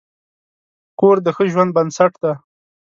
[0.99, 2.33] کور د ښه ژوند بنسټ دی.